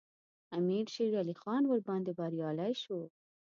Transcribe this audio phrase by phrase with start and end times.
[0.57, 2.99] امیر شېرعلي خان ورباندې بریالی شو.